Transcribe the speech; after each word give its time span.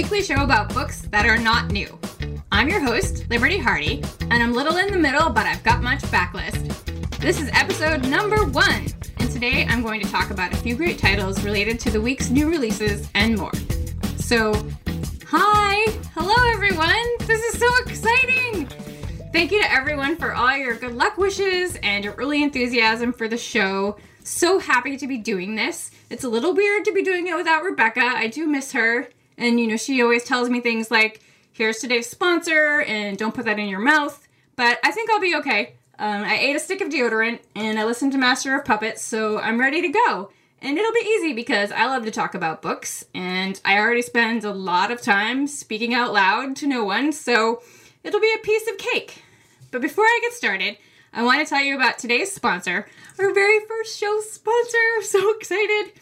Weekly 0.00 0.22
show 0.22 0.42
about 0.42 0.72
books 0.72 1.02
that 1.10 1.26
are 1.26 1.36
not 1.36 1.70
new. 1.70 1.98
I'm 2.50 2.70
your 2.70 2.80
host, 2.80 3.28
Liberty 3.28 3.58
Hardy, 3.58 4.02
and 4.30 4.42
I'm 4.42 4.54
little 4.54 4.78
in 4.78 4.90
the 4.90 4.98
middle, 4.98 5.28
but 5.28 5.44
I've 5.44 5.62
got 5.62 5.82
much 5.82 6.00
backlist. 6.04 6.74
This 7.18 7.38
is 7.38 7.50
episode 7.52 8.08
number 8.08 8.46
one, 8.46 8.86
and 9.18 9.30
today 9.30 9.66
I'm 9.68 9.82
going 9.82 10.00
to 10.00 10.10
talk 10.10 10.30
about 10.30 10.54
a 10.54 10.56
few 10.56 10.74
great 10.74 10.98
titles 10.98 11.44
related 11.44 11.78
to 11.80 11.90
the 11.90 12.00
week's 12.00 12.30
new 12.30 12.48
releases 12.48 13.10
and 13.14 13.36
more. 13.36 13.52
So, 14.16 14.54
hi! 15.26 15.84
Hello, 16.14 16.50
everyone! 16.54 17.06
This 17.26 17.42
is 17.52 17.60
so 17.60 17.68
exciting! 17.84 18.68
Thank 19.34 19.52
you 19.52 19.60
to 19.60 19.70
everyone 19.70 20.16
for 20.16 20.32
all 20.32 20.56
your 20.56 20.76
good 20.76 20.94
luck 20.94 21.18
wishes 21.18 21.78
and 21.82 22.06
your 22.06 22.14
early 22.14 22.42
enthusiasm 22.42 23.12
for 23.12 23.28
the 23.28 23.36
show. 23.36 23.98
So 24.24 24.60
happy 24.60 24.96
to 24.96 25.06
be 25.06 25.18
doing 25.18 25.56
this. 25.56 25.90
It's 26.08 26.24
a 26.24 26.28
little 26.30 26.54
weird 26.54 26.86
to 26.86 26.92
be 26.92 27.02
doing 27.02 27.26
it 27.26 27.36
without 27.36 27.64
Rebecca. 27.64 28.00
I 28.02 28.28
do 28.28 28.46
miss 28.46 28.72
her. 28.72 29.10
And, 29.40 29.58
you 29.58 29.66
know, 29.66 29.76
she 29.76 30.02
always 30.02 30.22
tells 30.22 30.50
me 30.50 30.60
things 30.60 30.90
like, 30.90 31.20
here's 31.52 31.78
today's 31.78 32.08
sponsor, 32.08 32.82
and 32.82 33.16
don't 33.18 33.34
put 33.34 33.46
that 33.46 33.58
in 33.58 33.68
your 33.68 33.80
mouth. 33.80 34.28
But 34.54 34.78
I 34.84 34.92
think 34.92 35.10
I'll 35.10 35.20
be 35.20 35.34
okay. 35.36 35.74
Um, 35.98 36.22
I 36.22 36.38
ate 36.38 36.54
a 36.54 36.60
stick 36.60 36.82
of 36.82 36.90
deodorant, 36.90 37.40
and 37.56 37.78
I 37.78 37.84
listened 37.84 38.12
to 38.12 38.18
Master 38.18 38.54
of 38.54 38.64
Puppets, 38.64 39.02
so 39.02 39.38
I'm 39.38 39.58
ready 39.58 39.80
to 39.80 39.88
go. 39.88 40.30
And 40.62 40.76
it'll 40.76 40.92
be 40.92 41.08
easy 41.16 41.32
because 41.32 41.72
I 41.72 41.86
love 41.86 42.04
to 42.04 42.10
talk 42.10 42.34
about 42.34 42.60
books, 42.60 43.04
and 43.14 43.58
I 43.64 43.78
already 43.78 44.02
spend 44.02 44.44
a 44.44 44.52
lot 44.52 44.90
of 44.90 45.00
time 45.00 45.46
speaking 45.46 45.94
out 45.94 46.12
loud 46.12 46.54
to 46.56 46.66
no 46.66 46.84
one, 46.84 47.10
so 47.10 47.62
it'll 48.04 48.20
be 48.20 48.34
a 48.34 48.44
piece 48.44 48.68
of 48.70 48.76
cake. 48.76 49.22
But 49.70 49.80
before 49.80 50.04
I 50.04 50.18
get 50.22 50.34
started, 50.34 50.76
I 51.14 51.22
want 51.22 51.40
to 51.40 51.48
tell 51.48 51.62
you 51.62 51.76
about 51.76 51.98
today's 51.98 52.30
sponsor, 52.30 52.86
our 53.18 53.34
very 53.34 53.64
first 53.66 53.98
show 53.98 54.20
sponsor. 54.20 54.78
I'm 54.96 55.02
so 55.04 55.34
excited. 55.36 55.92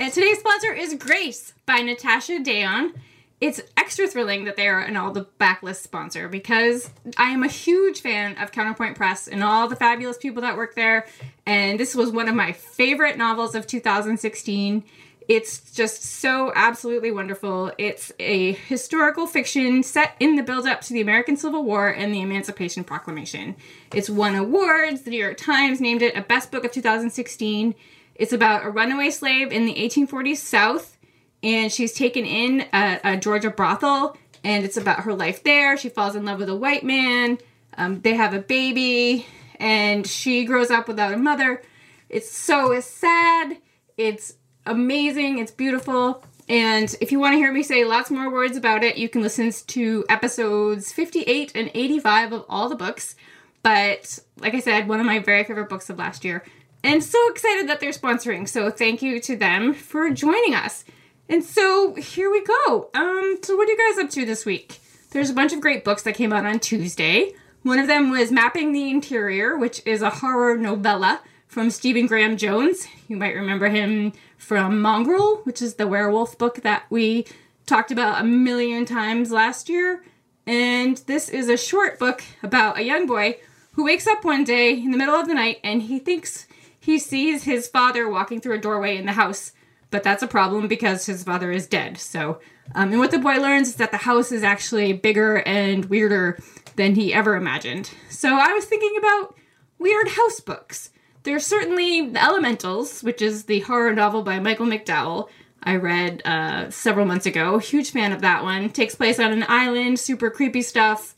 And 0.00 0.10
today's 0.10 0.38
sponsor 0.38 0.72
is 0.72 0.94
Grace 0.94 1.52
by 1.66 1.80
Natasha 1.80 2.38
Deon. 2.38 2.94
It's 3.38 3.60
extra 3.76 4.06
thrilling 4.06 4.44
that 4.44 4.56
they 4.56 4.66
are 4.66 4.80
an 4.80 4.96
all 4.96 5.12
the 5.12 5.26
backlist 5.38 5.82
sponsor 5.82 6.26
because 6.26 6.88
I 7.18 7.32
am 7.32 7.42
a 7.42 7.48
huge 7.48 8.00
fan 8.00 8.38
of 8.38 8.50
Counterpoint 8.50 8.96
Press 8.96 9.28
and 9.28 9.44
all 9.44 9.68
the 9.68 9.76
fabulous 9.76 10.16
people 10.16 10.40
that 10.40 10.56
work 10.56 10.74
there. 10.74 11.06
And 11.44 11.78
this 11.78 11.94
was 11.94 12.12
one 12.12 12.30
of 12.30 12.34
my 12.34 12.52
favorite 12.52 13.18
novels 13.18 13.54
of 13.54 13.66
2016. 13.66 14.84
It's 15.28 15.70
just 15.70 16.02
so 16.02 16.50
absolutely 16.56 17.10
wonderful. 17.10 17.70
It's 17.76 18.10
a 18.18 18.52
historical 18.52 19.26
fiction 19.26 19.82
set 19.82 20.16
in 20.18 20.36
the 20.36 20.42
build 20.42 20.66
up 20.66 20.80
to 20.80 20.94
the 20.94 21.02
American 21.02 21.36
Civil 21.36 21.62
War 21.62 21.88
and 21.88 22.14
the 22.14 22.22
Emancipation 22.22 22.84
Proclamation. 22.84 23.54
It's 23.94 24.08
won 24.08 24.34
awards. 24.34 25.02
The 25.02 25.10
New 25.10 25.22
York 25.22 25.36
Times 25.36 25.78
named 25.78 26.00
it 26.00 26.16
a 26.16 26.22
best 26.22 26.50
book 26.50 26.64
of 26.64 26.72
2016. 26.72 27.74
It's 28.20 28.34
about 28.34 28.66
a 28.66 28.70
runaway 28.70 29.08
slave 29.08 29.50
in 29.50 29.64
the 29.64 29.74
1840s 29.74 30.36
South, 30.36 30.98
and 31.42 31.72
she's 31.72 31.94
taken 31.94 32.26
in 32.26 32.66
a, 32.70 33.00
a 33.02 33.16
Georgia 33.16 33.48
brothel, 33.48 34.14
and 34.44 34.62
it's 34.62 34.76
about 34.76 35.04
her 35.04 35.14
life 35.14 35.42
there. 35.42 35.78
She 35.78 35.88
falls 35.88 36.14
in 36.14 36.26
love 36.26 36.38
with 36.38 36.50
a 36.50 36.54
white 36.54 36.84
man. 36.84 37.38
Um, 37.78 38.02
they 38.02 38.12
have 38.12 38.34
a 38.34 38.38
baby, 38.38 39.24
and 39.58 40.06
she 40.06 40.44
grows 40.44 40.70
up 40.70 40.86
without 40.86 41.14
a 41.14 41.16
mother. 41.16 41.62
It's 42.10 42.30
so 42.30 42.78
sad. 42.80 43.56
It's 43.96 44.34
amazing. 44.66 45.38
It's 45.38 45.52
beautiful. 45.52 46.22
And 46.46 46.94
if 47.00 47.12
you 47.12 47.20
want 47.20 47.32
to 47.32 47.38
hear 47.38 47.50
me 47.50 47.62
say 47.62 47.86
lots 47.86 48.10
more 48.10 48.30
words 48.30 48.58
about 48.58 48.84
it, 48.84 48.98
you 48.98 49.08
can 49.08 49.22
listen 49.22 49.50
to 49.50 50.04
episodes 50.10 50.92
58 50.92 51.52
and 51.54 51.70
85 51.72 52.32
of 52.34 52.44
all 52.50 52.68
the 52.68 52.76
books. 52.76 53.16
But 53.62 54.18
like 54.36 54.54
I 54.54 54.60
said, 54.60 54.88
one 54.88 55.00
of 55.00 55.06
my 55.06 55.20
very 55.20 55.44
favorite 55.44 55.70
books 55.70 55.88
of 55.88 55.98
last 55.98 56.22
year. 56.22 56.44
And 56.82 57.04
so 57.04 57.18
excited 57.30 57.68
that 57.68 57.80
they're 57.80 57.90
sponsoring. 57.90 58.48
So 58.48 58.70
thank 58.70 59.02
you 59.02 59.20
to 59.20 59.36
them 59.36 59.74
for 59.74 60.10
joining 60.10 60.54
us. 60.54 60.84
And 61.28 61.44
so 61.44 61.94
here 61.94 62.30
we 62.30 62.44
go. 62.44 62.90
Um, 62.94 63.38
so 63.42 63.56
what 63.56 63.68
are 63.68 63.72
you 63.72 63.94
guys 63.94 64.04
up 64.04 64.10
to 64.10 64.24
this 64.24 64.44
week? 64.44 64.80
There's 65.10 65.30
a 65.30 65.34
bunch 65.34 65.52
of 65.52 65.60
great 65.60 65.84
books 65.84 66.02
that 66.02 66.14
came 66.14 66.32
out 66.32 66.46
on 66.46 66.58
Tuesday. 66.58 67.32
One 67.62 67.78
of 67.78 67.86
them 67.86 68.10
was 68.10 68.32
Mapping 68.32 68.72
the 68.72 68.90
Interior, 68.90 69.56
which 69.58 69.82
is 69.84 70.02
a 70.02 70.10
horror 70.10 70.56
novella 70.56 71.20
from 71.46 71.68
Stephen 71.70 72.06
Graham 72.06 72.36
Jones. 72.36 72.86
You 73.08 73.16
might 73.16 73.34
remember 73.34 73.68
him 73.68 74.12
from 74.38 74.80
Mongrel, 74.80 75.42
which 75.44 75.60
is 75.60 75.74
the 75.74 75.86
werewolf 75.86 76.38
book 76.38 76.62
that 76.62 76.84
we 76.90 77.26
talked 77.66 77.90
about 77.90 78.20
a 78.20 78.24
million 78.24 78.84
times 78.86 79.30
last 79.30 79.68
year. 79.68 80.02
And 80.46 80.96
this 81.06 81.28
is 81.28 81.48
a 81.48 81.56
short 81.56 81.98
book 81.98 82.22
about 82.42 82.78
a 82.78 82.84
young 82.84 83.06
boy 83.06 83.36
who 83.72 83.84
wakes 83.84 84.06
up 84.06 84.24
one 84.24 84.42
day 84.42 84.72
in 84.72 84.90
the 84.90 84.96
middle 84.96 85.14
of 85.14 85.28
the 85.28 85.34
night 85.34 85.58
and 85.62 85.82
he 85.82 85.98
thinks 85.98 86.46
he 86.80 86.98
sees 86.98 87.44
his 87.44 87.68
father 87.68 88.08
walking 88.08 88.40
through 88.40 88.54
a 88.54 88.60
doorway 88.60 88.96
in 88.96 89.06
the 89.06 89.12
house, 89.12 89.52
but 89.90 90.02
that's 90.02 90.22
a 90.22 90.28
problem 90.28 90.66
because 90.66 91.06
his 91.06 91.22
father 91.22 91.52
is 91.52 91.66
dead. 91.66 91.98
So, 91.98 92.40
um, 92.74 92.90
and 92.90 92.98
what 92.98 93.10
the 93.10 93.18
boy 93.18 93.36
learns 93.36 93.68
is 93.68 93.76
that 93.76 93.90
the 93.90 93.98
house 93.98 94.32
is 94.32 94.42
actually 94.42 94.92
bigger 94.94 95.46
and 95.46 95.84
weirder 95.86 96.38
than 96.76 96.94
he 96.94 97.12
ever 97.12 97.36
imagined. 97.36 97.90
So, 98.08 98.34
I 98.34 98.52
was 98.52 98.64
thinking 98.64 98.96
about 98.98 99.36
weird 99.78 100.08
house 100.08 100.40
books. 100.40 100.90
There's 101.24 101.46
certainly 101.46 102.08
The 102.08 102.22
Elementals, 102.22 103.02
which 103.02 103.20
is 103.20 103.44
the 103.44 103.60
horror 103.60 103.94
novel 103.94 104.22
by 104.22 104.40
Michael 104.40 104.66
McDowell. 104.66 105.28
I 105.62 105.76
read 105.76 106.22
uh, 106.24 106.70
several 106.70 107.04
months 107.04 107.26
ago. 107.26 107.58
Huge 107.58 107.90
fan 107.90 108.12
of 108.12 108.22
that 108.22 108.42
one. 108.42 108.70
Takes 108.70 108.94
place 108.94 109.18
on 109.18 109.32
an 109.32 109.44
island, 109.46 109.98
super 109.98 110.30
creepy 110.30 110.62
stuff. 110.62 111.14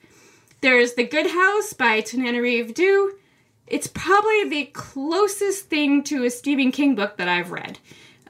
There's 0.60 0.94
The 0.94 1.06
Good 1.06 1.30
House 1.30 1.72
by 1.72 2.00
Tananarive 2.00 2.74
Due. 2.74 3.16
It's 3.72 3.86
probably 3.86 4.50
the 4.50 4.66
closest 4.66 5.70
thing 5.70 6.02
to 6.04 6.24
a 6.24 6.30
Stephen 6.30 6.72
King 6.72 6.94
book 6.94 7.16
that 7.16 7.26
I've 7.26 7.50
read. 7.50 7.78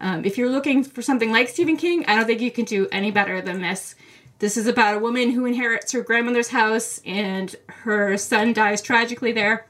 Um, 0.00 0.24
if 0.24 0.38
you're 0.38 0.48
looking 0.48 0.84
for 0.84 1.02
something 1.02 1.32
like 1.32 1.48
Stephen 1.48 1.76
King, 1.76 2.04
I 2.06 2.14
don't 2.14 2.26
think 2.26 2.40
you 2.40 2.52
can 2.52 2.64
do 2.64 2.86
any 2.92 3.10
better 3.10 3.40
than 3.40 3.60
this. 3.60 3.96
This 4.38 4.56
is 4.56 4.68
about 4.68 4.94
a 4.94 5.00
woman 5.00 5.32
who 5.32 5.44
inherits 5.44 5.90
her 5.90 6.02
grandmother's 6.02 6.50
house 6.50 7.00
and 7.04 7.56
her 7.66 8.16
son 8.16 8.52
dies 8.52 8.80
tragically 8.80 9.32
there, 9.32 9.66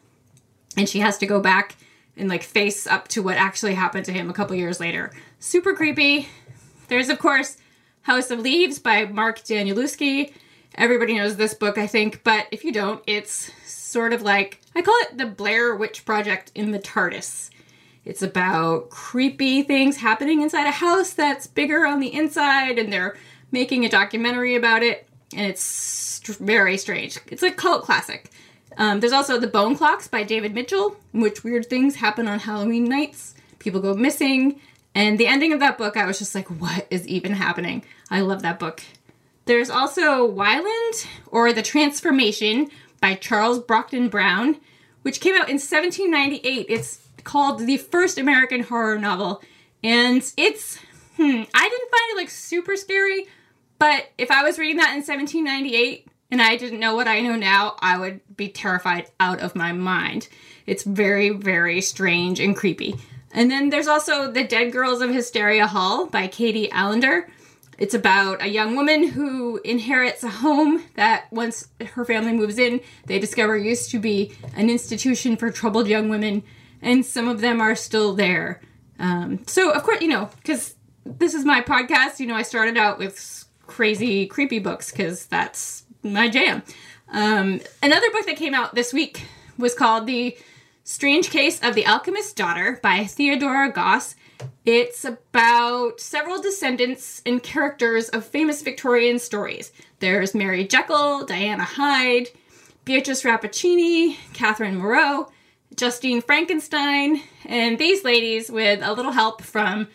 and 0.77 0.87
she 0.87 1.01
has 1.01 1.17
to 1.19 1.27
go 1.27 1.41
back 1.41 1.77
and 2.19 2.29
like 2.29 2.43
face 2.43 2.87
up 2.87 3.09
to 3.09 3.23
what 3.23 3.39
actually 3.39 3.73
happened 3.73 4.05
to 4.05 4.13
him 4.13 4.29
a 4.29 4.35
couple 4.35 4.55
years 4.55 4.79
later. 4.79 5.11
Super 5.39 5.73
creepy. 5.73 6.29
There's 6.89 7.09
of 7.09 7.19
course 7.19 7.57
House 8.03 8.31
of 8.31 8.41
Leaves 8.41 8.79
by 8.79 9.07
Mark 9.07 9.39
Danielewski. 9.39 10.35
Everybody 10.75 11.17
knows 11.17 11.37
this 11.37 11.55
book, 11.55 11.79
I 11.79 11.87
think, 11.87 12.23
but 12.25 12.47
if 12.51 12.63
you 12.63 12.73
don't, 12.73 13.03
it's 13.07 13.51
sort 13.93 14.13
of 14.13 14.23
like 14.23 14.61
I 14.75 14.83
call 14.83 14.97
it 15.03 15.19
the 15.19 15.27
Blair 15.27 15.77
Witch 15.77 16.05
Project 16.05 16.51
in 16.55 16.73
the 16.73 16.79
TARDIS. 16.79 17.51
It's 18.05 18.23
about 18.23 18.91
creepy 18.91 19.63
things 19.63 19.99
happening 19.99 20.43
inside 20.43 20.67
a 20.67 20.73
house 20.73 21.13
that's 21.13 21.47
bigger 21.47 21.87
on 21.87 22.01
the 22.01 22.13
inside, 22.13 22.79
and 22.79 22.93
they're 22.93 23.17
making 23.53 23.85
a 23.85 23.89
documentary 23.89 24.57
about 24.57 24.83
it, 24.83 25.07
and 25.37 25.47
it's 25.47 25.63
st- 25.63 26.39
very 26.39 26.77
strange. 26.79 27.19
It's 27.29 27.45
a 27.45 27.53
cult 27.53 27.85
classic. 27.85 28.31
Um, 28.77 29.01
there's 29.01 29.13
also 29.13 29.39
The 29.39 29.47
Bone 29.47 29.77
Clocks 29.77 30.09
by 30.09 30.25
David 30.25 30.55
Mitchell, 30.55 30.97
in 31.13 31.21
which 31.21 31.45
weird 31.45 31.67
things 31.67 31.97
happen 31.97 32.27
on 32.27 32.41
Halloween 32.41 32.85
nights. 32.85 33.35
People 33.59 33.81
go 33.81 33.95
missing. 33.95 34.61
And 34.95 35.19
the 35.19 35.27
ending 35.27 35.53
of 35.53 35.61
that 35.61 35.79
book, 35.79 35.97
I 35.97 36.07
was 36.07 36.19
just 36.19 36.35
like, 36.35 36.49
what 36.49 36.87
is 36.91 37.07
even 37.07 37.33
happening? 37.33 37.85
I 38.11 38.21
love 38.21 38.43
that 38.43 38.59
book. 38.59 38.83
There's 39.45 39.71
also 39.71 40.25
Wieland, 40.25 41.07
or 41.27 41.53
The 41.53 41.63
Transformation 41.63 42.71
by 43.03 43.17
Charles 43.17 43.61
Brockden 43.61 44.09
Brown, 44.11 44.59
which 45.03 45.21
came 45.21 45.35
out 45.35 45.51
in 45.51 45.57
1798. 45.57 46.67
It's 46.71 47.07
called 47.25 47.67
the 47.67 47.77
first 47.77 48.17
American 48.17 48.63
horror 48.63 48.99
novel. 48.99 49.43
And 49.85 50.23
it's, 50.39 50.79
hmm, 51.17 51.43
I 51.53 51.69
didn't 51.69 51.91
find 51.91 52.11
it 52.11 52.17
like 52.17 52.31
super 52.31 52.77
scary, 52.77 53.27
but 53.79 54.07
if 54.17 54.31
I 54.31 54.45
was 54.45 54.59
reading 54.59 54.77
that 54.77 54.95
in 54.95 55.03
1798, 55.03 56.07
and 56.31 56.41
I 56.41 56.57
didn't 56.57 56.81
know 56.81 56.95
what 56.95 57.09
I 57.09 57.21
know 57.21 57.37
now, 57.37 57.77
I 57.81 57.99
would 57.99 58.21
be 58.35 58.49
terrified 58.49 59.11
out 59.21 59.41
of 59.41 59.55
my 59.55 59.73
mind. 59.73 60.29
It's 60.65 60.83
very, 60.85 61.29
very 61.29 61.83
strange 61.83 62.41
and 62.41 62.57
creepy. 62.57 62.95
And 63.33 63.51
then 63.51 63.69
there's 63.69 63.89
also 63.89 64.31
The 64.31 64.45
Dead 64.45 64.73
Girls 64.73 65.03
of 65.03 65.11
Hysteria 65.11 65.67
Hall 65.67 66.07
by 66.07 66.29
Katie 66.29 66.69
Alender. 66.69 67.29
It's 67.79 67.95
about 67.95 68.43
a 68.43 68.49
young 68.49 68.77
woman 68.77 69.09
who 69.09 69.61
inherits 69.65 70.23
a 70.23 70.29
home 70.29 70.85
that 70.95 71.33
once 71.33 71.69
her 71.95 72.05
family 72.05 72.33
moves 72.33 72.59
in, 72.59 72.81
they 73.07 73.19
discover 73.19 73.57
used 73.57 73.91
to 73.91 73.99
be 73.99 74.33
an 74.55 74.71
institution 74.71 75.37
for 75.37 75.51
troubled 75.51 75.89
young 75.89 76.09
women, 76.09 76.43
and 76.81 77.05
some 77.05 77.29
of 77.29 77.41
them 77.41 77.61
are 77.61 77.75
still 77.75 78.15
there. 78.15 78.61
Um, 78.99 79.41
so, 79.47 79.71
of 79.71 79.83
course, 79.83 80.01
you 80.01 80.09
know, 80.09 80.31
because 80.37 80.75
this 81.05 81.35
is 81.35 81.45
my 81.45 81.61
podcast, 81.61 82.21
you 82.21 82.27
know, 82.27 82.37
I 82.37 82.43
started 82.43 82.77
out 82.77 82.99
with 82.99 83.45
crazy, 83.67 84.27
creepy 84.27 84.59
books 84.59 84.91
because 84.91 85.27
that's 85.27 85.85
my 86.03 86.29
jam. 86.29 86.63
Um, 87.09 87.61
another 87.83 88.11
book 88.11 88.27
that 88.27 88.37
came 88.37 88.55
out 88.55 88.75
this 88.75 88.93
week 88.93 89.27
was 89.59 89.75
called 89.75 90.07
The 90.07 90.37
Strange 90.85 91.31
Case 91.31 91.63
of 91.63 91.75
the 91.75 91.87
Alchemist's 91.87 92.33
Daughter 92.33 92.79
by 92.83 93.05
Theodora 93.05 93.71
Goss. 93.71 94.15
It's 94.65 95.05
about 95.05 95.99
several 95.99 96.41
descendants 96.41 97.21
and 97.27 97.43
characters 97.43 98.09
of 98.11 98.25
famous 98.25 98.63
Victorian 98.63 99.19
stories. 99.19 99.73
There's 99.99 100.35
Mary 100.35 100.67
Jekyll, 100.67 101.27
Diana 101.27 101.65
Hyde, 101.65 102.29
Beatrice 102.85 103.25
Rappaccini, 103.25 104.17
Catherine 104.35 104.77
Moreau, 104.77 105.33
Justine 105.75 106.23
Frankenstein, 106.23 107.23
and 107.45 107.79
these 107.79 108.05
ladies, 108.05 108.51
with 108.51 108.81
a 108.83 108.93
little 108.93 109.13
help 109.13 109.43
from 109.43 109.89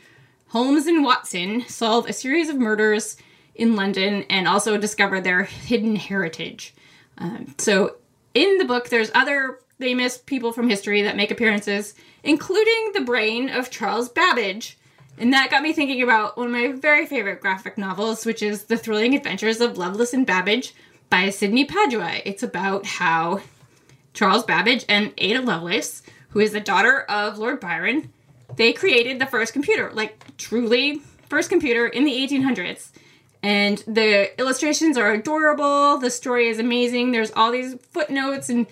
Holmes 0.48 0.86
and 0.86 1.04
Watson, 1.04 1.64
solve 1.68 2.10
a 2.10 2.14
series 2.14 2.50
of 2.50 2.58
murders 2.58 3.16
in 3.56 3.76
London 3.76 4.26
and 4.30 4.48
also 4.48 4.78
discover 4.78 5.22
their 5.22 5.44
hidden 5.44 5.96
heritage. 5.96 6.74
Um, 7.18 7.56
so, 7.58 7.96
in 8.34 8.58
the 8.58 8.66
book, 8.66 8.90
there's 8.90 9.12
other 9.16 9.60
famous 9.80 10.18
people 10.18 10.52
from 10.52 10.70
history 10.70 11.02
that 11.04 11.16
make 11.16 11.32
appearances, 11.32 11.94
including 12.24 12.92
the 12.94 13.02
brain 13.02 13.50
of 13.50 13.70
Charles 13.70 14.10
Babbage. 14.10 14.78
And 15.18 15.34
that 15.34 15.50
got 15.50 15.64
me 15.64 15.74
thinking 15.74 16.02
about 16.02 16.38
one 16.38 16.48
of 16.48 16.54
my 16.54 16.72
very 16.72 17.06
favorite 17.06 17.42
graphic 17.42 17.78
novels, 17.78 18.26
which 18.26 18.42
is 18.42 18.66
The 18.66 18.78
Thrilling 18.78 19.16
Adventures 19.16 19.62
of 19.62 19.78
Lovelace 19.78 20.14
and 20.14 20.26
Babbage 20.26 20.74
by 21.10 21.30
Sydney 21.30 21.66
Padua. 21.66 22.22
It's 22.26 22.44
about 22.44 22.86
how 22.86 23.42
Charles 24.14 24.44
Babbage 24.44 24.86
and 24.90 25.14
Ada 25.18 25.42
Lovelace, 25.42 26.04
who 26.30 26.40
is 26.40 26.52
the 26.52 26.60
daughter 26.60 27.02
of 27.02 27.38
Lord 27.38 27.60
Byron, 27.60 28.12
they 28.56 28.74
created 28.74 29.20
the 29.20 29.26
first 29.26 29.54
computer, 29.54 29.92
like 29.94 30.38
truly 30.38 31.02
first 31.30 31.50
computer 31.50 31.88
in 31.88 32.04
the 32.06 32.12
1800s. 32.12 32.90
And 33.44 33.78
the 33.88 34.38
illustrations 34.40 34.98
are 34.98 35.12
adorable. 35.12 35.98
The 35.98 36.10
story 36.10 36.48
is 36.48 36.60
amazing. 36.60 37.12
There's 37.12 37.32
all 37.32 37.52
these 37.52 37.76
footnotes 37.92 38.50
and 38.50 38.66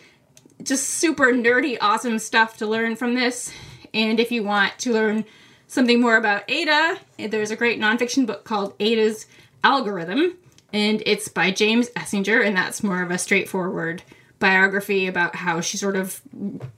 just 0.66 0.90
super 0.90 1.32
nerdy, 1.32 1.78
awesome 1.80 2.20
stuff 2.20 2.58
to 2.58 2.66
learn 2.66 2.96
from 2.96 3.14
this. 3.14 3.54
And 3.94 4.20
if 4.20 4.32
you 4.32 4.44
want 4.44 4.78
to 4.80 4.92
learn 4.92 5.26
something 5.68 6.02
more 6.02 6.18
about 6.18 6.50
Ada, 6.50 7.00
there's 7.30 7.52
a 7.52 7.56
great 7.56 7.80
nonfiction 7.80 8.26
book 8.26 8.44
called 8.44 8.74
Ada's 8.80 9.28
Algorithm, 9.64 10.38
and 10.74 11.02
it's 11.06 11.28
by 11.28 11.52
James 11.52 11.90
Essinger, 11.92 12.46
and 12.46 12.58
that's 12.58 12.84
more 12.84 13.02
of 13.02 13.12
a 13.12 13.18
straightforward 13.18 14.04
biography 14.40 15.08
about 15.08 15.36
how 15.36 15.62
she 15.62 15.78
sort 15.78 15.96
of 15.96 16.22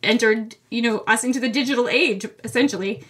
entered, 0.04 0.56
you 0.70 0.82
know, 0.82 1.00
us 1.08 1.24
into 1.24 1.40
the 1.40 1.50
digital 1.50 1.90
age, 1.90 2.26
essentially. 2.44 3.04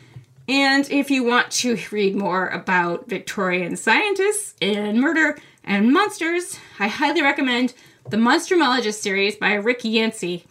And 0.48 0.90
if 0.90 1.12
you 1.12 1.24
want 1.24 1.52
to 1.52 1.78
read 1.92 2.16
more 2.16 2.48
about 2.48 3.10
Victorian 3.10 3.76
scientists 3.76 4.56
and 4.62 5.00
murder 5.02 5.38
and 5.64 5.92
monsters, 5.92 6.58
I 6.80 6.88
highly 6.88 7.22
recommend 7.22 7.74
the 8.10 8.18
Monstrumologist 8.18 9.02
series 9.02 9.36
by 9.36 9.54
Rick 9.56 9.84
Yancey. 9.84 10.46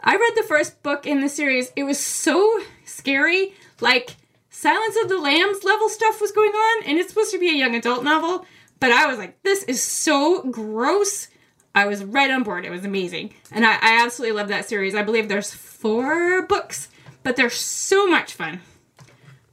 I 0.00 0.16
read 0.16 0.32
the 0.36 0.48
first 0.48 0.82
book 0.82 1.06
in 1.06 1.20
the 1.20 1.28
series. 1.28 1.72
It 1.74 1.84
was 1.84 1.98
so 1.98 2.60
scary. 2.84 3.54
Like, 3.80 4.16
Silence 4.50 4.96
of 5.02 5.08
the 5.08 5.18
Lambs 5.18 5.62
level 5.64 5.88
stuff 5.88 6.20
was 6.20 6.32
going 6.32 6.50
on, 6.50 6.84
and 6.84 6.98
it's 6.98 7.10
supposed 7.10 7.30
to 7.32 7.38
be 7.38 7.48
a 7.48 7.56
young 7.56 7.74
adult 7.74 8.04
novel. 8.04 8.44
But 8.80 8.92
I 8.92 9.06
was 9.06 9.18
like, 9.18 9.42
this 9.42 9.62
is 9.64 9.82
so 9.82 10.42
gross. 10.50 11.28
I 11.74 11.86
was 11.86 12.04
right 12.04 12.30
on 12.30 12.42
board. 12.42 12.64
It 12.64 12.70
was 12.70 12.84
amazing. 12.84 13.34
And 13.52 13.64
I, 13.64 13.74
I 13.74 14.02
absolutely 14.04 14.36
love 14.36 14.48
that 14.48 14.68
series. 14.68 14.94
I 14.94 15.02
believe 15.02 15.28
there's 15.28 15.52
four 15.52 16.42
books, 16.46 16.88
but 17.22 17.36
they're 17.36 17.50
so 17.50 18.06
much 18.06 18.32
fun. 18.32 18.60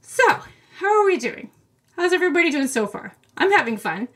So, 0.00 0.40
how 0.78 1.00
are 1.00 1.06
we 1.06 1.18
doing? 1.18 1.50
How's 1.96 2.12
everybody 2.12 2.50
doing 2.50 2.68
so 2.68 2.86
far? 2.86 3.14
I'm 3.36 3.52
having 3.52 3.76
fun. 3.76 4.08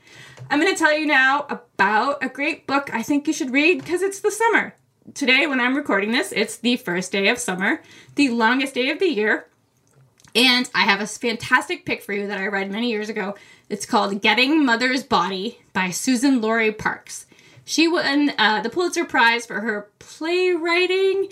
I'm 0.50 0.60
going 0.60 0.72
to 0.72 0.78
tell 0.78 0.96
you 0.96 1.06
now 1.06 1.46
about 1.48 2.22
a 2.22 2.28
great 2.28 2.66
book 2.66 2.90
I 2.92 3.02
think 3.02 3.26
you 3.26 3.32
should 3.32 3.52
read 3.52 3.78
because 3.78 4.02
it's 4.02 4.20
the 4.20 4.30
summer 4.30 4.74
today, 5.14 5.46
when 5.46 5.60
I'm 5.60 5.76
recording 5.76 6.12
this, 6.12 6.32
it's 6.32 6.56
the 6.56 6.76
first 6.76 7.12
day 7.12 7.28
of 7.28 7.38
summer, 7.38 7.82
the 8.14 8.30
longest 8.30 8.74
day 8.74 8.90
of 8.90 8.98
the 8.98 9.08
year. 9.08 9.46
And 10.34 10.70
I 10.74 10.82
have 10.82 11.00
a 11.00 11.06
fantastic 11.06 11.84
pick 11.84 12.02
for 12.02 12.12
you 12.12 12.26
that 12.28 12.38
I 12.38 12.46
read 12.46 12.70
many 12.70 12.90
years 12.90 13.08
ago. 13.08 13.34
It's 13.68 13.86
called 13.86 14.22
Getting 14.22 14.64
Mother's 14.64 15.02
Body 15.02 15.58
by 15.72 15.88
Suzan-Lori 15.88 16.72
Parks. 16.72 17.26
She 17.64 17.88
won 17.88 18.32
uh, 18.38 18.60
the 18.60 18.70
Pulitzer 18.70 19.04
Prize 19.04 19.46
for 19.46 19.60
her 19.60 19.88
playwriting, 19.98 21.28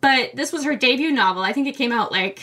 but 0.00 0.34
this 0.34 0.52
was 0.52 0.64
her 0.64 0.76
debut 0.76 1.10
novel. 1.10 1.42
I 1.42 1.52
think 1.52 1.66
it 1.66 1.76
came 1.76 1.92
out 1.92 2.12
like 2.12 2.42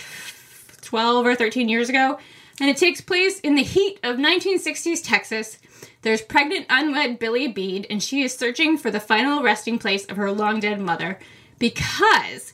12 0.81 1.25
or 1.25 1.35
13 1.35 1.69
years 1.69 1.89
ago. 1.89 2.19
And 2.59 2.69
it 2.69 2.77
takes 2.77 3.01
place 3.01 3.39
in 3.39 3.55
the 3.55 3.63
heat 3.63 3.99
of 4.03 4.17
1960s 4.17 5.03
Texas 5.03 5.57
there's 6.01 6.21
pregnant 6.21 6.65
unwed 6.69 7.19
Billy 7.19 7.47
Beede, 7.47 7.85
and 7.89 8.01
she 8.01 8.23
is 8.23 8.35
searching 8.35 8.77
for 8.77 8.89
the 8.89 8.99
final 8.99 9.43
resting 9.43 9.77
place 9.77 10.05
of 10.05 10.17
her 10.17 10.31
long 10.31 10.59
dead 10.59 10.79
mother 10.79 11.19
because 11.57 12.53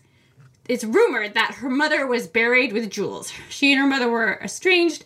it's 0.67 0.83
rumored 0.83 1.35
that 1.35 1.55
her 1.55 1.69
mother 1.69 2.07
was 2.07 2.27
buried 2.27 2.73
with 2.73 2.89
jewels. 2.89 3.31
She 3.49 3.71
and 3.71 3.79
her 3.79 3.87
mother 3.87 4.09
were 4.09 4.39
estranged, 4.41 5.05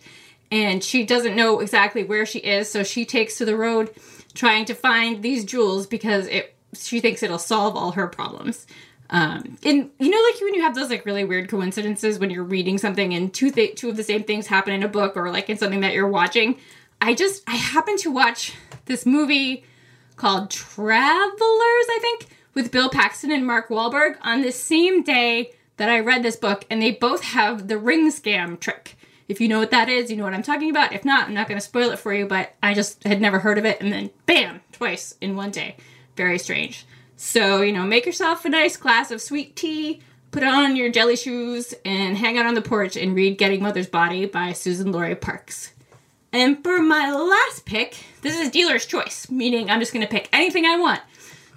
and 0.50 0.82
she 0.82 1.04
doesn't 1.04 1.36
know 1.36 1.60
exactly 1.60 2.02
where 2.02 2.24
she 2.24 2.38
is, 2.38 2.70
so 2.70 2.82
she 2.82 3.04
takes 3.04 3.36
to 3.38 3.44
the 3.44 3.56
road 3.56 3.90
trying 4.32 4.64
to 4.64 4.74
find 4.74 5.22
these 5.22 5.44
jewels 5.44 5.86
because 5.86 6.26
it 6.26 6.54
she 6.72 7.00
thinks 7.00 7.22
it'll 7.22 7.38
solve 7.38 7.76
all 7.76 7.92
her 7.92 8.06
problems. 8.06 8.66
Um, 9.10 9.58
and 9.64 9.90
you 9.98 10.08
know, 10.08 10.30
like 10.30 10.40
when 10.40 10.54
you 10.54 10.62
have 10.62 10.74
those 10.74 10.88
like 10.88 11.04
really 11.04 11.24
weird 11.24 11.48
coincidences 11.50 12.18
when 12.18 12.30
you're 12.30 12.44
reading 12.44 12.78
something 12.78 13.12
and 13.12 13.34
two 13.34 13.50
th- 13.50 13.74
two 13.74 13.88
of 13.90 13.96
the 13.96 14.04
same 14.04 14.22
things 14.22 14.46
happen 14.46 14.72
in 14.72 14.84
a 14.84 14.88
book 14.88 15.16
or 15.16 15.30
like 15.32 15.50
in 15.50 15.58
something 15.58 15.80
that 15.80 15.92
you're 15.92 16.08
watching. 16.08 16.56
I 17.00 17.14
just 17.14 17.42
I 17.48 17.56
happened 17.56 17.98
to 18.00 18.10
watch 18.10 18.54
this 18.84 19.04
movie 19.04 19.64
called 20.16 20.50
Travelers, 20.50 21.40
I 21.40 21.98
think, 22.00 22.26
with 22.54 22.70
Bill 22.70 22.88
Paxton 22.88 23.32
and 23.32 23.46
Mark 23.46 23.68
Wahlberg 23.68 24.16
on 24.22 24.42
the 24.42 24.52
same 24.52 25.02
day 25.02 25.52
that 25.76 25.88
I 25.88 26.00
read 26.00 26.22
this 26.22 26.36
book, 26.36 26.66
and 26.68 26.80
they 26.80 26.92
both 26.92 27.22
have 27.22 27.68
the 27.68 27.78
ring 27.78 28.12
scam 28.12 28.60
trick. 28.60 28.96
If 29.28 29.40
you 29.40 29.48
know 29.48 29.58
what 29.58 29.70
that 29.70 29.88
is, 29.88 30.10
you 30.10 30.16
know 30.16 30.24
what 30.24 30.34
I'm 30.34 30.42
talking 30.42 30.68
about. 30.68 30.92
If 30.92 31.04
not, 31.04 31.28
I'm 31.28 31.34
not 31.34 31.48
going 31.48 31.58
to 31.58 31.64
spoil 31.64 31.90
it 31.90 31.98
for 31.98 32.12
you, 32.12 32.26
but 32.26 32.54
I 32.62 32.74
just 32.74 33.02
had 33.04 33.20
never 33.20 33.38
heard 33.38 33.56
of 33.56 33.64
it, 33.64 33.80
and 33.80 33.90
then 33.90 34.10
bam, 34.26 34.60
twice 34.72 35.16
in 35.20 35.36
one 35.36 35.50
day. 35.50 35.76
Very 36.16 36.38
strange. 36.38 36.84
So, 37.22 37.60
you 37.60 37.70
know, 37.70 37.84
make 37.84 38.06
yourself 38.06 38.46
a 38.46 38.48
nice 38.48 38.78
glass 38.78 39.10
of 39.10 39.20
sweet 39.20 39.54
tea, 39.54 40.00
put 40.30 40.42
on 40.42 40.74
your 40.74 40.90
jelly 40.90 41.16
shoes, 41.16 41.74
and 41.84 42.16
hang 42.16 42.38
out 42.38 42.46
on 42.46 42.54
the 42.54 42.62
porch 42.62 42.96
and 42.96 43.14
read 43.14 43.36
Getting 43.36 43.62
Mother's 43.62 43.86
Body 43.86 44.24
by 44.24 44.52
Suzan-Lori 44.52 45.16
Parks. 45.16 45.74
And 46.32 46.64
for 46.64 46.80
my 46.80 47.12
last 47.12 47.66
pick, 47.66 47.98
this 48.22 48.40
is 48.40 48.50
dealer's 48.50 48.86
choice, 48.86 49.30
meaning 49.30 49.68
I'm 49.68 49.80
just 49.80 49.92
going 49.92 50.04
to 50.04 50.10
pick 50.10 50.30
anything 50.32 50.64
I 50.64 50.78
want. 50.78 51.02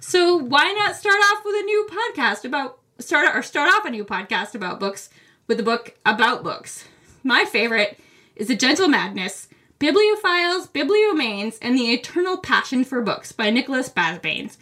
So 0.00 0.36
why 0.36 0.70
not 0.72 0.96
start 0.96 1.16
off 1.16 1.42
with 1.46 1.54
a 1.54 1.64
new 1.64 1.88
podcast 1.90 2.44
about 2.44 2.78
start 2.98 3.34
or 3.34 3.42
start 3.42 3.72
off 3.72 3.86
a 3.86 3.90
new 3.90 4.04
podcast 4.04 4.54
about 4.54 4.78
books 4.78 5.08
with 5.46 5.58
a 5.58 5.64
book 5.64 5.96
about 6.04 6.44
books. 6.44 6.84
My 7.22 7.46
favorite 7.46 7.98
is 8.36 8.48
The 8.48 8.54
Gentle 8.54 8.88
Madness, 8.88 9.48
Bibliophiles, 9.80 10.68
Bibliomanes, 10.68 11.56
and 11.62 11.74
the 11.74 11.90
Eternal 11.90 12.36
Passion 12.36 12.84
for 12.84 13.00
Books 13.00 13.32
by 13.32 13.48
Nicholas 13.48 13.88
Basbanes. 13.88 14.58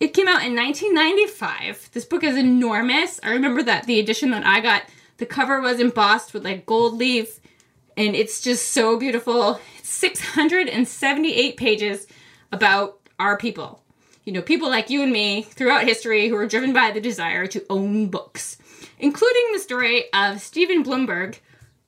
It 0.00 0.08
came 0.08 0.28
out 0.28 0.44
in 0.44 0.54
1995. 0.54 1.90
This 1.92 2.04
book 2.04 2.24
is 2.24 2.36
enormous. 2.36 3.20
I 3.22 3.30
remember 3.30 3.62
that 3.62 3.86
the 3.86 4.00
edition 4.00 4.30
that 4.30 4.44
I 4.44 4.60
got, 4.60 4.82
the 5.18 5.26
cover 5.26 5.60
was 5.60 5.80
embossed 5.80 6.34
with 6.34 6.44
like 6.44 6.66
gold 6.66 6.94
leaf 6.94 7.40
and 7.96 8.14
it's 8.14 8.40
just 8.40 8.72
so 8.72 8.98
beautiful. 8.98 9.60
It's 9.78 9.88
678 9.88 11.56
pages 11.56 12.06
about 12.50 12.98
our 13.18 13.36
people. 13.36 13.82
You 14.24 14.32
know, 14.32 14.42
people 14.42 14.68
like 14.68 14.90
you 14.90 15.02
and 15.02 15.12
me 15.12 15.42
throughout 15.42 15.84
history 15.84 16.28
who 16.28 16.36
are 16.36 16.46
driven 16.46 16.72
by 16.72 16.90
the 16.90 17.00
desire 17.00 17.46
to 17.48 17.64
own 17.68 18.06
books, 18.06 18.56
including 18.98 19.52
the 19.52 19.58
story 19.58 20.04
of 20.12 20.40
Stephen 20.40 20.82
Blumberg, 20.82 21.38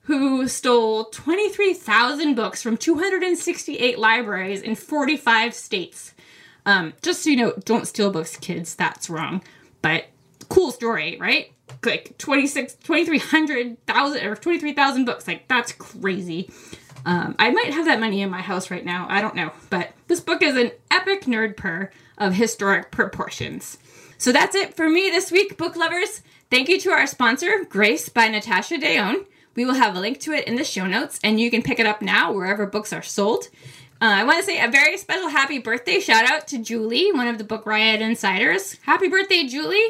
who 0.01 0.47
stole 0.47 1.05
23,000 1.05 2.35
books 2.35 2.61
from 2.61 2.77
268 2.77 3.97
libraries 3.99 4.61
in 4.61 4.75
45 4.75 5.53
states. 5.53 6.13
Um, 6.67 6.93
just 7.01 7.23
so 7.23 7.31
you 7.31 7.37
know, 7.37 7.53
don't 7.65 7.87
steal 7.87 8.11
books, 8.11 8.35
kids. 8.37 8.75
That's 8.75 9.09
wrong. 9.09 9.41
But 9.81 10.05
cool 10.49 10.71
story, 10.71 11.17
right? 11.17 11.51
like 11.83 12.17
26 12.17 12.75
2300,000 12.75 14.25
or 14.25 14.35
23,000 14.35 15.05
books. 15.05 15.27
Like 15.27 15.47
that's 15.47 15.71
crazy. 15.71 16.49
Um, 17.05 17.35
I 17.39 17.51
might 17.51 17.73
have 17.73 17.85
that 17.85 17.99
money 17.99 18.21
in 18.21 18.29
my 18.29 18.41
house 18.41 18.69
right 18.69 18.85
now. 18.85 19.07
I 19.09 19.21
don't 19.21 19.35
know. 19.35 19.51
But 19.69 19.91
this 20.07 20.19
book 20.19 20.41
is 20.41 20.55
an 20.57 20.71
epic 20.91 21.23
nerd 21.23 21.55
purr 21.55 21.91
of 22.17 22.33
historic 22.33 22.91
proportions. 22.91 23.77
So 24.17 24.31
that's 24.31 24.55
it 24.55 24.75
for 24.75 24.89
me 24.89 25.09
this 25.09 25.31
week 25.31 25.57
book 25.57 25.75
lovers. 25.75 26.21
Thank 26.49 26.69
you 26.69 26.79
to 26.81 26.91
our 26.91 27.07
sponsor 27.07 27.65
Grace 27.69 28.09
by 28.09 28.27
Natasha 28.27 28.75
Deon 28.75 29.25
we 29.57 29.65
will 29.65 29.73
have 29.73 29.95
a 29.95 29.99
link 29.99 30.19
to 30.19 30.31
it 30.31 30.47
in 30.47 30.55
the 30.55 30.63
show 30.63 30.85
notes 30.85 31.19
and 31.23 31.39
you 31.39 31.49
can 31.49 31.63
pick 31.63 31.79
it 31.79 31.87
up 31.87 32.01
now 32.01 32.31
wherever 32.31 32.65
books 32.65 32.93
are 32.93 33.01
sold 33.01 33.49
Uh, 33.99 34.05
I 34.05 34.25
want 34.25 34.37
to 34.37 34.45
say 34.45 34.63
a 34.63 34.69
very 34.69 34.95
special 34.95 35.27
happy 35.27 35.57
birthday 35.57 35.99
shout 35.99 36.29
out 36.29 36.47
to 36.49 36.59
Julie, 36.59 37.11
one 37.11 37.27
of 37.27 37.39
the 37.39 37.43
Book 37.43 37.65
Riot 37.65 37.99
insiders. 37.99 38.77
Happy 38.83 39.07
birthday, 39.07 39.47
Julie! 39.47 39.87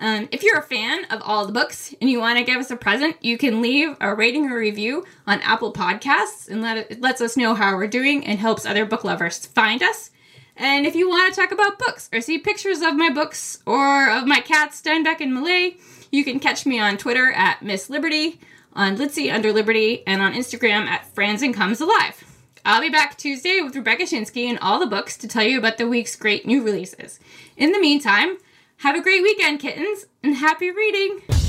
Um, 0.00 0.28
if 0.32 0.42
you're 0.42 0.58
a 0.58 0.62
fan 0.62 1.04
of 1.12 1.22
all 1.22 1.46
the 1.46 1.52
books 1.52 1.94
and 2.00 2.10
you 2.10 2.18
want 2.18 2.38
to 2.38 2.44
give 2.44 2.58
us 2.58 2.72
a 2.72 2.76
present, 2.76 3.14
you 3.20 3.38
can 3.38 3.62
leave 3.62 3.96
a 4.00 4.12
rating 4.12 4.50
or 4.50 4.58
review 4.58 5.04
on 5.28 5.40
Apple 5.42 5.72
Podcasts 5.72 6.48
and 6.48 6.60
let 6.60 6.76
it, 6.76 7.00
lets 7.00 7.20
us 7.20 7.36
know 7.36 7.54
how 7.54 7.76
we're 7.76 7.86
doing 7.86 8.26
and 8.26 8.40
helps 8.40 8.66
other 8.66 8.84
book 8.84 9.04
lovers 9.04 9.46
find 9.46 9.80
us. 9.80 10.10
And 10.56 10.84
if 10.84 10.96
you 10.96 11.08
want 11.08 11.32
to 11.32 11.40
talk 11.40 11.52
about 11.52 11.78
books 11.78 12.10
or 12.12 12.20
see 12.20 12.38
pictures 12.38 12.82
of 12.82 12.96
my 12.96 13.10
books 13.10 13.60
or 13.64 14.10
of 14.10 14.26
my 14.26 14.40
cats 14.40 14.82
Steinbeck 14.82 15.20
and 15.20 15.32
Millay, 15.32 15.76
you 16.10 16.24
can 16.24 16.40
catch 16.40 16.66
me 16.66 16.80
on 16.80 16.96
Twitter 16.96 17.30
at 17.30 17.62
Miss 17.62 17.88
Liberty, 17.88 18.40
on 18.72 18.96
Litzy 18.96 19.32
under 19.32 19.52
Liberty, 19.52 20.02
and 20.04 20.20
on 20.20 20.34
Instagram 20.34 20.86
at 20.86 21.14
Franzen 21.14 21.54
Comes 21.54 21.80
Alive. 21.80 22.24
I'll 22.68 22.80
be 22.80 22.88
back 22.88 23.16
Tuesday 23.16 23.60
with 23.62 23.76
Rebecca 23.76 24.02
Schinsky 24.02 24.46
and 24.46 24.58
all 24.58 24.80
the 24.80 24.88
books 24.88 25.16
to 25.18 25.28
tell 25.28 25.44
you 25.44 25.56
about 25.56 25.78
the 25.78 25.86
week's 25.86 26.16
great 26.16 26.46
new 26.46 26.64
releases. 26.64 27.20
In 27.56 27.70
the 27.70 27.78
meantime, 27.78 28.38
have 28.78 28.96
a 28.96 29.00
great 29.00 29.22
weekend, 29.22 29.60
kittens, 29.60 30.06
and 30.24 30.34
happy 30.34 30.72
reading! 30.72 31.45